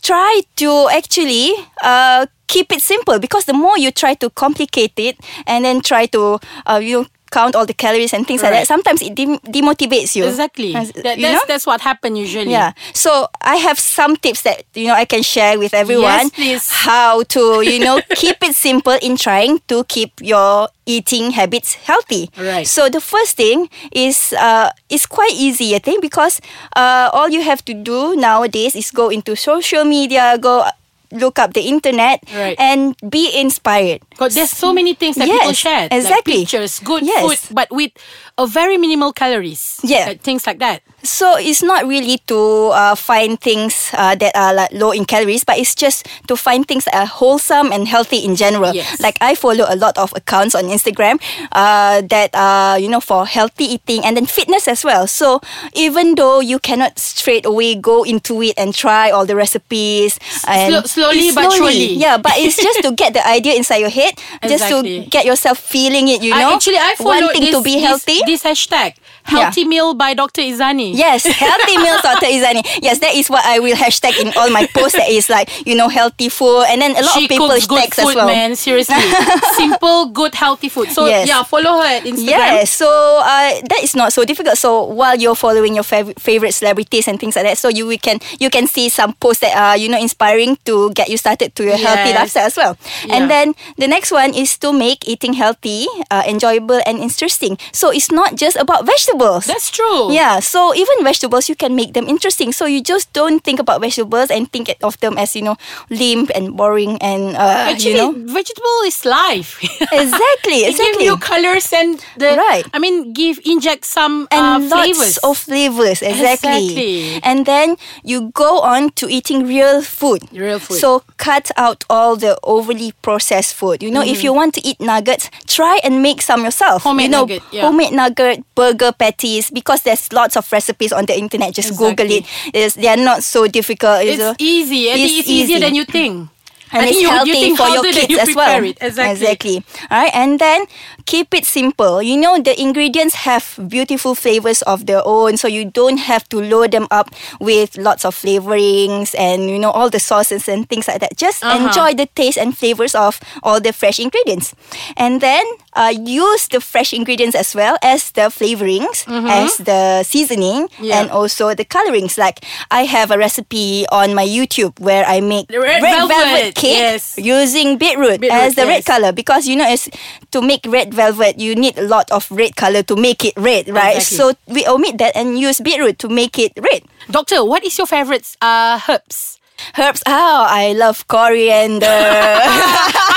try 0.03 0.41
to 0.57 0.89
actually 0.93 1.53
uh, 1.83 2.27
keep 2.47 2.73
it 2.73 2.81
simple 2.81 3.19
because 3.19 3.45
the 3.45 3.53
more 3.53 3.77
you 3.79 3.91
try 3.91 4.15
to 4.15 4.31
complicate 4.31 4.93
it 4.97 5.19
and 5.47 5.65
then 5.65 5.81
try 5.81 6.07
to 6.07 6.39
uh, 6.67 6.81
you 6.83 7.03
know, 7.03 7.07
count 7.31 7.55
all 7.55 7.67
the 7.67 7.75
calories 7.75 8.13
and 8.13 8.27
things 8.27 8.43
like 8.43 8.53
that, 8.53 8.67
sometimes 8.67 9.03
it 9.03 9.15
dem- 9.15 9.39
demotivates 9.41 10.17
you. 10.17 10.25
Exactly. 10.25 10.73
That, 10.73 10.95
you 10.95 11.03
that's, 11.03 11.21
know? 11.23 11.41
that's 11.47 11.67
what 11.67 11.81
happened 11.81 12.19
usually. 12.19 12.51
Yeah. 12.51 12.73
So 12.95 13.29
I 13.41 13.57
have 13.57 13.79
some 13.79 14.17
tips 14.17 14.43
that 14.43 14.65
you 14.75 14.89
know 14.89 14.95
I 14.95 15.05
can 15.05 15.23
share 15.23 15.59
with 15.59 15.75
everyone. 15.75 16.05
Yes, 16.05 16.31
please. 16.31 16.71
How 16.71 17.23
to 17.23 17.63
you 17.63 17.79
know 17.81 18.01
keep 18.17 18.43
it 18.43 18.55
simple 18.55 18.97
in 19.03 19.17
trying 19.17 19.61
to 19.69 19.85
keep 19.85 20.13
your 20.21 20.69
eating 20.87 21.33
habits 21.33 21.75
healthy. 21.75 22.31
Right. 22.37 22.67
So 22.67 22.89
the 22.89 23.01
first 23.01 23.37
thing 23.37 23.69
is 23.93 24.33
uh 24.39 24.71
is 24.89 25.07
quite 25.07 25.35
easy 25.35 25.75
I 25.75 25.79
think 25.79 26.03
because 26.03 26.41
uh 26.77 27.11
all 27.13 27.29
you 27.29 27.43
have 27.43 27.65
to 27.67 27.75
do 27.75 28.17
nowadays 28.17 28.75
is 28.75 28.91
go 28.91 29.09
into 29.11 29.37
social 29.37 29.85
media, 29.85 30.39
go 30.41 30.65
look 31.13 31.39
up 31.39 31.55
the 31.55 31.63
internet 31.69 32.23
Right. 32.35 32.57
and 32.59 32.95
be 33.09 33.33
inspired. 33.33 34.01
Because 34.11 34.35
there's 34.35 34.51
so 34.51 34.73
many 34.73 34.95
things 34.95 35.17
that 35.17 35.25
people 35.27 35.49
Yes, 35.49 35.57
share. 35.57 35.89
exactly. 35.91 36.45
Like 36.45 36.49
pictures, 36.51 36.81
good 36.81 37.03
Yes. 37.05 37.23
food, 37.25 37.55
but 37.55 37.69
with 37.71 37.93
a 38.37 38.47
very 38.47 38.77
minimal 38.77 39.13
calories. 39.13 39.81
Yeah. 39.83 40.07
Like 40.07 40.23
things 40.23 40.47
like 40.47 40.59
that. 40.59 40.83
So 41.03 41.39
it's 41.39 41.63
not 41.63 41.87
really 41.87 42.19
to 42.27 42.71
uh, 42.75 42.95
find 42.97 43.41
things 43.41 43.91
uh, 43.95 44.17
that 44.17 44.35
are 44.35 44.53
like 44.53 44.73
low 44.73 44.91
in 44.91 45.05
calories, 45.05 45.45
but 45.45 45.57
it's 45.57 45.75
just 45.75 46.07
to 46.27 46.37
find 46.37 46.67
things 46.67 46.85
that 46.87 46.95
are 46.95 47.07
wholesome 47.07 47.71
and 47.73 47.87
healthy 47.87 48.19
in 48.25 48.35
general. 48.35 48.75
Yes. 48.75 49.01
Like 49.01 49.17
I 49.21 49.35
follow 49.37 49.65
a 49.69 49.77
lot 49.77 49.97
of 49.97 50.13
accounts 50.17 50.55
on 50.57 50.65
Instagram 50.65 51.23
uh, 51.53 52.03
that 52.11 52.31
are 52.35 52.79
you 52.79 52.89
know 52.89 53.01
for 53.01 53.27
healthy 53.27 53.79
eating 53.79 54.05
and 54.05 54.17
then 54.17 54.27
fitness 54.27 54.67
as 54.67 54.85
well. 54.85 55.07
So 55.07 55.41
even 55.73 56.17
though 56.17 56.41
you 56.41 56.59
cannot 56.59 56.99
straight 56.99 57.47
away 57.47 57.77
go 57.77 58.03
into 58.03 58.43
it 58.43 58.55
and 58.59 58.75
try 58.75 59.11
all 59.11 59.25
the 59.25 59.37
recipes 59.37 60.19
and 60.49 60.73
Slow- 60.75 60.83
slowly 60.83 61.31
it's 61.31 61.35
but 61.35 61.53
surely. 61.53 61.95
yeah, 61.95 62.19
but 62.19 62.33
it's 62.37 62.57
just 62.63 62.83
to 62.83 62.91
get 62.93 63.15
the 63.15 63.27
idea 63.27 63.55
inside 63.55 63.79
your 63.79 63.91
head, 63.91 64.15
just 64.43 64.69
to 64.69 64.83
get 65.11 65.25
yourself 65.25 65.59
feeling 65.59 66.09
it. 66.09 66.23
You 66.23 66.35
I 66.35 66.43
know, 66.43 66.55
actually 66.57 66.79
I 66.79 66.95
wanting 66.99 67.43
this, 67.43 67.55
to 67.55 67.63
be 67.63 67.75
this- 67.75 67.85
healthy. 67.85 68.19
This, 68.27 68.43
hashtag 68.43 68.95
Healthy 69.29 69.65
Meal 69.65 69.95
by 69.95 70.15
Dr. 70.15 70.43
Izani. 70.43 70.95
Yes, 70.95 71.25
healthy 71.27 71.77
meals, 71.77 72.01
Dr. 72.03 72.27
Izani. 72.37 72.63
Yes, 72.83 72.99
that 73.01 73.15
is 73.15 73.29
what 73.31 73.45
I 73.45 73.59
will 73.61 73.77
hashtag 73.77 74.19
in 74.21 74.33
all 74.37 74.51
my 74.51 74.67
posts. 74.75 74.97
That 74.99 75.09
is 75.09 75.29
like, 75.29 75.49
you 75.67 75.75
know, 75.77 75.89
healthy 75.89 76.29
food. 76.29 76.65
And 76.69 76.81
then 76.83 76.93
a 76.97 77.03
lot 77.03 77.13
She 77.19 77.25
of 77.25 77.29
people 77.29 77.49
cooks 77.49 77.67
good 77.67 77.93
food, 77.95 78.09
as 78.11 78.15
well. 78.17 78.27
man. 78.27 78.57
Seriously. 78.57 78.97
Simple, 79.57 80.07
good, 80.07 80.35
healthy 80.35 80.69
food. 80.69 80.91
So, 80.91 81.07
Yes. 81.07 81.29
yeah, 81.29 81.43
follow 81.43 81.79
her 81.81 81.87
at 82.01 82.05
Instagram. 82.05 82.27
Yes, 82.27 82.71
so 82.73 82.89
uh, 83.23 83.61
that 83.69 83.81
is 83.83 83.95
not 83.95 84.13
so 84.13 84.25
difficult. 84.25 84.57
So 84.59 84.85
while 84.85 85.17
you're 85.17 85.35
following 85.37 85.75
your 85.75 85.85
fav- 85.85 86.19
favorite 86.19 86.53
celebrities 86.53 87.09
and 87.09 87.19
things 87.21 87.37
like 87.37 87.45
that, 87.45 87.59
so 87.59 87.69
you 87.69 87.87
we 87.87 87.99
can 87.99 88.19
you 88.41 88.51
can 88.51 88.67
see 88.67 88.89
some 88.89 89.13
posts 89.15 89.41
that 89.41 89.57
are 89.57 89.77
you 89.77 89.89
know 89.89 89.99
inspiring 89.99 90.57
to 90.65 90.91
get 90.93 91.09
you 91.09 91.17
started 91.17 91.55
to 91.57 91.65
your 91.65 91.77
healthy 91.77 92.13
lifestyle 92.15 92.47
as 92.47 92.57
well. 92.57 92.77
Yeah. 93.05 93.15
And 93.17 93.31
then 93.31 93.55
the 93.77 93.89
next 93.89 94.11
one 94.13 94.35
is 94.35 94.57
to 94.59 94.73
make 94.73 95.07
eating 95.09 95.33
healthy, 95.35 95.87
uh, 96.11 96.23
enjoyable 96.27 96.81
and 96.87 96.99
interesting. 96.99 97.59
So 97.73 97.91
it's 97.91 98.11
not 98.11 98.37
just 98.37 98.57
about 98.57 98.87
vegetables. 98.87 99.18
That's 99.47 99.71
true. 99.71 100.13
Yeah, 100.13 100.41
so 100.41 100.75
even 100.75 101.03
vegetables, 101.03 101.49
you 101.49 101.57
can 101.57 101.75
make 101.75 101.93
them 101.95 102.09
interesting. 102.09 102.53
So 102.53 102.67
you 102.67 102.83
just 102.83 103.13
don't 103.13 103.43
think 103.43 103.59
about 103.61 103.81
vegetables 103.81 104.31
and 104.31 104.51
think 104.53 104.71
of 104.83 104.99
them 105.01 105.19
as 105.19 105.35
you 105.37 105.43
know 105.43 105.57
limp 105.91 106.31
and 106.35 106.57
boring 106.57 106.99
and 107.01 107.37
uh, 107.37 107.73
Actually, 107.73 107.91
you 107.93 107.97
know 107.99 108.13
vegetable 108.13 108.79
is 108.87 109.05
life. 109.05 109.59
exactly 109.93 110.65
It 110.65 110.77
give 110.77 110.81
exactly. 110.81 111.05
you 111.05 111.17
colors 111.17 111.73
and 111.73 111.99
the 112.17 112.37
Right. 112.39 112.65
I 112.73 112.79
mean, 112.79 113.13
give 113.13 113.41
inject 113.45 113.85
some 113.85 114.29
and 114.31 114.41
uh, 114.41 114.77
lots 114.77 114.85
flavors. 114.95 115.17
of 115.25 115.37
flavors 115.39 116.03
exactly. 116.03 116.69
Exactly. 116.69 117.21
and 117.25 117.47
then 117.47 117.77
you 118.05 118.31
go 118.35 118.61
on 118.61 118.91
to 119.01 119.09
eating 119.09 119.47
real 119.47 119.83
food 119.83 120.23
Real 120.33 120.59
food. 120.59 120.79
so 120.79 121.03
cut 121.17 121.51
out 121.57 121.85
all 121.91 122.15
the 122.17 122.39
overly 122.45 122.93
processed 123.03 123.55
food 123.55 123.83
you 123.83 123.91
know 123.91 124.03
if 124.03 124.23
you 124.23 124.33
want 124.33 124.55
to 124.55 124.61
eat 124.67 124.81
nuggets 124.81 125.31
try 125.47 125.81
and 125.83 126.03
make 126.03 126.23
some 126.23 126.45
yourself 126.45 126.85
Mm-hmm. 126.85 126.89
Homemade 126.89 127.05
you 127.07 127.11
know 127.11 127.21
nugget, 127.27 127.43
yeah. 127.53 127.63
homemade 127.63 127.93
nugget 127.93 128.45
burger 128.55 128.93
patties 129.09 129.51
because 129.51 129.83
there's 129.83 130.13
lots 130.13 130.37
of 130.37 130.45
recipes 130.53 130.93
on 130.93 131.07
the 131.07 131.17
internet 131.17 131.55
just 131.55 131.73
google 131.79 132.11
it 132.11 132.25
it's, 132.53 132.75
they're 132.75 132.97
not 132.97 133.25
so 133.25 133.47
difficult 133.49 134.05
you 134.05 134.13
it's 134.13 134.37
easy. 134.39 134.89
It's 134.93 135.01
it's 135.03 135.29
easier 135.29 135.57
easy. 135.57 135.59
than 135.65 135.75
you 135.75 135.85
think. 135.85 136.29
and 136.71 136.85
I 136.85 136.89
it's 136.93 137.01
you, 137.01 137.09
healthy 137.09 137.31
you 137.33 137.35
think 137.41 137.57
for 137.57 137.69
your 137.73 137.85
kids 137.89 138.11
you 138.13 138.19
as 138.21 138.37
well. 138.37 138.61
It. 138.61 138.77
Exactly. 138.85 139.65
All 139.91 139.97
right, 140.05 140.13
and 140.13 140.37
then 140.37 140.69
keep 141.09 141.33
it 141.33 141.49
simple. 141.49 142.03
You 142.05 142.21
know 142.21 142.37
the 142.37 142.53
ingredients 142.61 143.25
have 143.25 143.57
beautiful 143.73 144.13
flavors 144.15 144.61
of 144.69 144.85
their 144.85 145.01
own, 145.01 145.41
so 145.41 145.49
you 145.49 145.65
don't 145.65 145.97
have 145.97 146.29
to 146.29 146.37
load 146.45 146.73
them 146.77 146.85
up 146.93 147.09
with 147.41 147.81
lots 147.81 148.05
of 148.05 148.13
flavorings 148.15 149.15
and 149.17 149.49
you 149.49 149.57
know 149.59 149.71
all 149.73 149.89
the 149.89 149.99
sauces 149.99 150.45
and 150.49 150.69
things 150.69 150.85
like 150.89 151.01
that. 151.01 151.17
Just 151.17 151.41
Uh-huh. 151.41 151.57
enjoy 151.57 151.95
the 151.97 152.05
taste 152.13 152.37
and 152.37 152.53
flavors 152.53 152.93
of 152.95 153.17
all 153.43 153.61
the 153.65 153.73
fresh 153.73 153.97
ingredients, 153.99 154.53
and 155.01 155.25
then 155.25 155.49
uh, 155.79 155.95
use 155.95 156.49
the 156.51 156.59
fresh 156.59 156.91
ingredients 156.93 157.37
as 157.39 157.55
well 157.55 157.79
as 157.87 158.11
the 158.19 158.27
flavorings, 158.35 159.07
as 159.07 159.59
the 159.63 160.03
seasoning, 160.03 160.67
Mm-hmm. 160.69 160.85
Yeah. 160.91 160.99
and 161.01 161.11
also 161.15 161.55
the 161.55 161.65
colorings. 161.65 162.19
Like 162.19 162.43
I 162.75 162.83
have 162.83 163.15
a 163.15 163.19
recipe 163.19 163.87
on 163.95 164.11
my 164.19 164.27
YouTube 164.27 164.75
where 164.83 165.07
I 165.07 165.21
make 165.23 165.47
The 165.47 165.61
red 165.63 165.79
velvet, 165.81 166.55
cake 166.59 166.83
yes. 166.83 167.15
using 167.17 167.79
beetroot, 167.79 168.19
Beetroot, 168.21 168.43
as 168.43 168.55
the 168.59 168.67
red 168.67 168.83
color 168.85 169.13
because 169.15 169.47
you 169.47 169.55
know 169.55 169.65
as 169.69 169.87
to 170.35 170.43
make 170.43 170.67
red 170.67 170.93
velvet 170.93 171.39
you 171.39 171.55
need 171.55 171.79
a 171.79 171.87
lot 171.87 172.11
of 172.11 172.27
red 172.35 172.57
color 172.59 172.83
to 172.83 172.97
make 172.97 173.25
it 173.25 173.35
red 173.39 173.69
right 173.69 173.97
Exactly. 174.03 174.17
so 174.19 174.25
we 174.51 174.67
omit 174.67 174.99
that 174.99 175.15
and 175.15 175.39
use 175.39 175.61
beetroot 175.63 175.99
to 176.01 176.09
make 176.09 176.39
it 176.39 176.53
red 176.59 176.83
Doctor, 177.11 177.45
what 177.45 177.63
is 177.65 177.77
your 177.79 177.87
favorite 177.87 178.27
uh, 178.43 178.81
herbs? 178.89 179.39
herbs 179.79 180.03
oh 180.07 180.47
i 180.49 180.73
love 180.73 181.07
coriander 181.09 181.87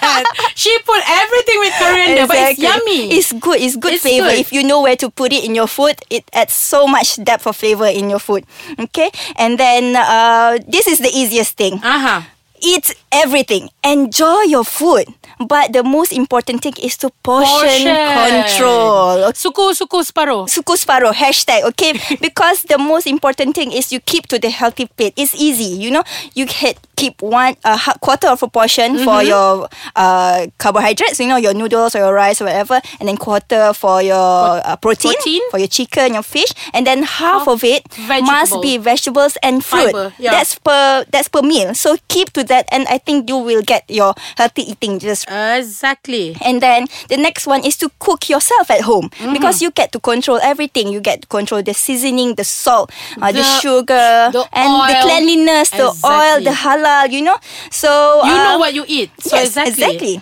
that. 0.00 0.24
She 0.54 0.72
put 0.84 1.00
everything 1.08 1.58
with 1.60 1.74
coriander, 1.78 2.26
but 2.26 2.36
it's 2.38 2.58
yummy. 2.58 3.12
It's 3.12 3.32
good. 3.32 3.60
It's 3.60 3.76
good 3.76 3.94
It's 3.94 4.02
flavor. 4.02 4.28
good. 4.28 4.38
If 4.38 4.52
you 4.52 4.62
know 4.64 4.82
where 4.82 4.96
to 4.96 5.10
put 5.10 5.32
it 5.32 5.44
in 5.44 5.54
your 5.54 5.66
food, 5.68 6.00
it 6.10 6.24
adds 6.32 6.52
so 6.54 6.86
much 6.86 7.22
depth 7.22 7.46
of 7.46 7.56
flavor 7.56 7.86
in 7.86 8.10
your 8.10 8.18
food. 8.20 8.44
Okay, 8.78 9.10
and 9.36 9.58
then 9.58 9.96
uh, 9.96 10.58
this 10.66 10.86
is 10.86 10.98
the 10.98 11.10
easiest 11.12 11.56
thing. 11.56 11.74
uh-huh. 11.82 12.22
Eat 12.62 12.94
everything. 13.12 13.70
Enjoy 13.84 14.42
your 14.42 14.64
food. 14.64 15.06
But 15.40 15.72
the 15.72 15.82
most 15.82 16.12
important 16.12 16.60
thing 16.62 16.74
is 16.82 16.96
to 16.98 17.08
portion, 17.24 17.48
Portion. 17.88 17.96
control. 17.96 19.32
Suku 19.32 19.72
suku 19.72 20.04
separuh. 20.04 20.44
Suku 20.48 20.76
separuh 20.76 21.12
hashtag 21.16 21.64
okay 21.72 21.96
because 22.20 22.62
the 22.68 22.76
most 22.76 23.06
important 23.08 23.54
thing 23.56 23.72
is 23.72 23.88
you 23.92 24.00
keep 24.00 24.28
to 24.28 24.38
the 24.38 24.50
healthy 24.50 24.84
plate. 24.86 25.14
It's 25.16 25.34
easy, 25.34 25.72
you 25.80 25.90
know. 25.90 26.04
You 26.34 26.44
can 26.46 26.74
keep 26.96 27.22
one 27.24 27.56
a 27.64 27.80
uh, 27.80 27.94
quarter 28.04 28.28
of 28.28 28.42
a 28.44 28.48
portion 28.48 29.00
for 29.00 29.20
Mm-hmm. 29.20 29.32
your 29.32 29.68
uh, 29.96 30.46
carbohydrates, 30.60 31.18
you 31.18 31.26
know, 31.28 31.36
your 31.40 31.54
noodles 31.54 31.96
or 31.96 32.00
your 32.04 32.12
rice 32.14 32.40
or 32.40 32.44
whatever, 32.44 32.80
and 33.00 33.08
then 33.08 33.16
quarter 33.16 33.72
for 33.72 34.02
your 34.04 34.60
uh, 34.60 34.76
protein, 34.76 35.12
Protein. 35.16 35.40
for 35.50 35.58
your 35.58 35.68
chicken, 35.68 36.12
your 36.14 36.22
fish, 36.22 36.52
and 36.72 36.86
then 36.86 37.02
half, 37.02 37.40
Half 37.44 37.48
of 37.48 37.64
it 37.64 37.82
must 38.22 38.60
be 38.60 38.76
vegetables 38.76 39.36
and 39.42 39.64
fruit. 39.64 39.92
Fiber, 39.92 40.12
yeah. 40.18 40.30
That's 40.36 40.58
per 40.60 41.04
that's 41.10 41.28
per 41.32 41.40
meal. 41.42 41.72
So 41.74 41.96
keep 42.08 42.30
to 42.36 42.44
that, 42.50 42.66
and 42.74 42.84
I 42.90 42.98
think 42.98 43.30
you 43.30 43.38
will 43.38 43.62
get 43.62 43.86
your 43.88 44.12
healthy 44.36 44.66
eating 44.74 44.98
just 44.98 45.24
Exactly. 45.30 46.34
and 46.42 46.58
then 46.60 46.86
the 47.08 47.16
next 47.16 47.46
one 47.46 47.64
is 47.64 47.76
to 47.78 47.88
cook 48.02 48.28
yourself 48.28 48.70
at 48.70 48.82
home 48.82 49.08
Mm-hmm. 49.16 49.32
because 49.32 49.62
you 49.62 49.70
get 49.70 49.92
to 49.92 50.00
control 50.00 50.38
everything. 50.42 50.88
You 50.88 51.00
get 51.00 51.22
to 51.22 51.28
control 51.28 51.62
the 51.62 51.74
seasoning, 51.74 52.34
the 52.34 52.44
salt, 52.44 52.90
uh, 53.20 53.30
the, 53.32 53.40
The- 53.40 53.60
sugar, 53.62 54.10
the 54.34 54.44
and 54.52 54.70
the 54.90 54.96
oil. 54.98 55.02
cleanliness, 55.06 55.70
the 55.70 55.88
oil, 56.04 56.42
the 56.42 56.50
halal. 56.52 57.10
You 57.10 57.22
know, 57.22 57.36
so 57.70 58.20
You 58.24 58.32
uh, 58.32 58.44
know 58.52 58.58
what 58.58 58.74
you 58.74 58.84
eat. 58.88 59.10
So 59.20 59.36
yes, 59.36 59.56
exactly. 59.56 60.20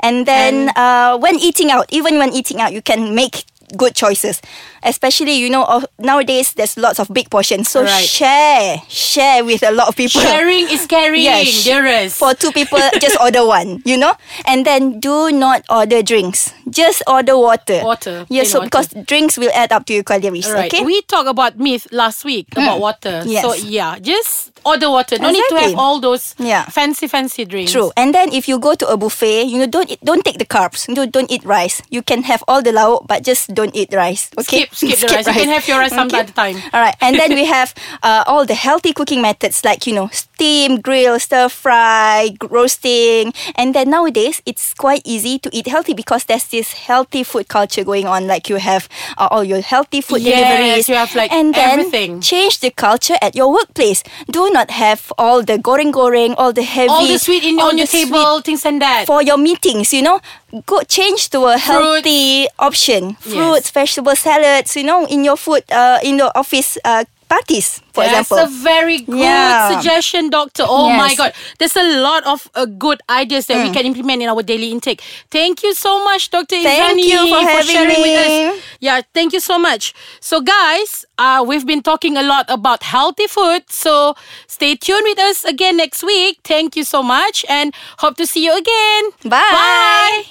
And 0.00 0.26
then 0.26 0.70
uh, 0.76 1.18
when 1.18 1.38
eating 1.40 1.70
out, 1.70 1.86
even 1.90 2.18
when 2.18 2.32
eating 2.32 2.60
out, 2.60 2.72
you 2.72 2.82
can 2.82 3.14
make 3.14 3.44
good 3.76 3.94
choices. 3.96 4.40
Especially, 4.84 5.32
you 5.34 5.48
know, 5.50 5.64
of- 5.64 5.86
nowadays 5.98 6.52
there's 6.54 6.76
lots 6.76 6.98
of 7.00 7.08
big 7.12 7.30
portions. 7.30 7.68
So 7.68 7.82
Right. 7.82 8.04
share, 8.04 8.82
share 8.88 9.44
with 9.44 9.62
a 9.62 9.70
lot 9.72 9.88
of 9.88 9.96
people. 9.96 10.20
Sharing 10.20 10.68
is 10.68 10.86
caring, 10.86 11.22
Yes. 11.22 11.64
dearest. 11.64 12.16
For 12.16 12.34
two 12.34 12.52
people, 12.52 12.78
just 13.00 13.16
order 13.20 13.44
one, 13.46 13.82
you 13.84 13.96
know? 13.96 14.14
And 14.46 14.64
then 14.66 15.00
do 15.00 15.32
not 15.32 15.64
order 15.70 16.02
drinks. 16.02 16.52
Just 16.68 17.02
order 17.06 17.36
water. 17.36 17.80
Water, 17.82 18.26
Yeah, 18.28 18.44
so 18.44 18.58
water. 18.60 18.66
because 18.68 18.88
drinks 19.06 19.38
will 19.38 19.50
add 19.54 19.72
up 19.72 19.86
to 19.86 19.94
your 19.94 20.02
calories, 20.04 20.48
Right. 20.50 20.72
okay? 20.72 20.84
We 20.84 21.02
talked 21.02 21.28
about 21.28 21.58
myth 21.58 21.86
last 21.90 22.24
week 22.24 22.46
hmm. 22.54 22.60
about 22.62 22.80
water. 22.80 23.22
Yes. 23.26 23.42
So 23.42 23.54
yeah, 23.54 23.98
just 23.98 24.50
order 24.64 24.90
water. 24.90 25.16
No 25.18 25.30
need 25.30 25.44
to 25.48 25.56
have 25.60 25.74
all 25.78 26.00
those 26.00 26.34
Yeah. 26.38 26.64
fancy 26.66 27.06
fancy 27.06 27.44
drinks. 27.44 27.72
True. 27.72 27.92
And 27.96 28.14
then 28.14 28.32
if 28.32 28.48
you 28.48 28.58
go 28.58 28.74
to 28.74 28.86
a 28.88 28.96
buffet, 28.96 29.44
you 29.44 29.58
know, 29.58 29.66
don't 29.66 29.90
eat, 29.90 30.00
don't 30.04 30.24
take 30.24 30.38
the 30.38 30.46
carbs. 30.46 30.88
You 30.88 30.94
know, 30.94 31.06
don't 31.06 31.30
eat 31.30 31.44
rice. 31.44 31.80
You 31.90 32.02
can 32.02 32.22
have 32.24 32.42
all 32.48 32.60
the 32.62 32.72
lauk, 32.72 33.06
but 33.06 33.22
just 33.24 33.52
don't 33.54 33.74
eat 33.74 33.92
rice. 33.92 34.30
Okay. 34.38 34.64
Skip- 34.66 34.73
skip 34.74 34.98
the 34.98 35.06
rice. 35.14 35.26
You 35.26 35.32
can 35.32 35.48
have 35.48 35.66
your 35.68 35.78
rice 35.78 35.90
some 35.94 36.08
other 36.12 36.24
time. 36.24 36.56
All 36.72 36.80
right. 36.80 36.94
And 37.00 37.16
then 37.16 37.30
we 37.40 37.44
have 37.46 37.74
uh, 38.02 38.24
all 38.26 38.44
the 38.44 38.54
healthy 38.54 38.92
cooking 38.92 39.22
methods 39.22 39.64
like 39.64 39.86
you 39.86 39.94
know, 39.94 40.08
steam, 40.12 40.80
grill, 40.80 41.18
stir 41.18 41.48
fry, 41.48 42.30
roasting. 42.50 43.32
And 43.56 43.74
then 43.74 43.90
nowadays 43.90 44.42
it's 44.46 44.74
quite 44.74 45.02
easy 45.04 45.38
to 45.40 45.48
eat 45.52 45.66
healthy 45.68 45.94
because 45.94 46.24
there's 46.24 46.44
this 46.48 46.72
healthy 46.72 47.22
food 47.22 47.48
culture 47.48 47.84
going 47.84 48.06
on. 48.06 48.26
Like 48.26 48.48
you 48.48 48.56
have 48.56 48.88
uh, 49.18 49.28
all 49.30 49.44
your 49.44 49.60
healthy 49.60 50.00
food 50.00 50.22
Yes, 50.22 50.40
deliveries. 50.48 50.88
you 50.88 50.94
have, 50.96 51.14
like, 51.14 51.30
and 51.32 51.54
then 51.54 51.78
everything. 51.80 52.20
change 52.20 52.60
the 52.60 52.70
culture 52.70 53.16
at 53.22 53.34
your 53.34 53.52
workplace. 53.52 54.02
Do 54.30 54.50
not 54.50 54.70
have 54.70 55.12
all 55.18 55.42
the 55.42 55.58
goreng-goreng, 55.58 56.34
all 56.38 56.52
the 56.52 56.62
heavy, 56.62 56.88
All 56.88 57.06
the 57.06 57.18
sweet 57.18 57.44
in 57.44 57.58
all 57.60 57.68
on 57.70 57.78
your 57.78 57.86
table, 57.86 58.40
things 58.40 58.64
and 58.64 58.80
that. 58.80 59.06
for 59.06 59.22
your 59.22 59.36
meetings, 59.36 59.92
you 59.92 60.02
know, 60.02 60.20
go 60.66 60.80
change 60.82 61.30
to 61.30 61.46
a 61.46 61.58
healthy 61.58 62.46
option. 62.58 63.14
Fruits, 63.20 63.70
vegetable 63.70 64.16
salads, 64.16 64.76
you 64.76 64.84
know, 64.84 65.06
in 65.06 65.24
your 65.24 65.36
food, 65.36 65.62
uh, 65.70 65.98
in 66.02 66.18
your 66.18 66.30
office 66.34 66.78
uh, 66.84 67.04
parties, 67.28 67.80
for 67.92 68.04
That's 68.04 68.30
example. 68.30 68.38
a 68.38 68.62
very 68.62 68.98
good 68.98 69.16
Yeah. 69.18 69.70
suggestion, 69.74 70.28
doctor. 70.30 70.64
Oh 70.68 70.90
my 70.92 71.14
god. 71.16 71.32
There's 71.58 71.74
a 71.74 71.82
lot 72.00 72.22
of 72.26 72.48
uh, 72.54 72.66
good 72.66 73.00
ideas 73.08 73.46
that 73.46 73.56
we 73.64 73.70
Mm. 73.70 73.74
can 73.74 73.86
implement 73.86 74.22
in 74.22 74.28
our 74.28 74.42
daily 74.42 74.70
intake. 74.70 75.00
Thank 75.30 75.62
you 75.64 75.72
so 75.74 76.04
much, 76.04 76.30
Dr. 76.30 76.60
Thank 76.62 77.00
Izani, 77.00 77.08
you 77.08 77.26
for 77.32 77.40
having 77.40 77.74
sharing 77.74 78.00
with 78.02 78.28
me. 78.28 78.46
us. 78.48 78.60
Yeah, 78.78 79.00
thank 79.14 79.32
you 79.32 79.40
so 79.40 79.58
much. 79.58 79.94
So 80.20 80.42
guys, 80.42 81.06
uh, 81.18 81.42
we've 81.46 81.64
been 81.66 81.82
talking 81.82 82.16
a 82.18 82.22
lot 82.22 82.44
about 82.48 82.82
healthy 82.82 83.26
food. 83.26 83.62
So 83.70 84.14
stay 84.46 84.76
tuned 84.76 85.04
with 85.08 85.18
us 85.18 85.44
again 85.44 85.78
next 85.78 86.04
week. 86.04 86.38
Thank 86.44 86.76
you 86.76 86.84
so 86.84 87.02
much 87.02 87.44
and 87.48 87.72
hope 88.04 88.16
to 88.18 88.26
see 88.26 88.44
you 88.44 88.52
again. 88.54 89.02
Bye. 89.24 89.40
Bye. 89.50 90.24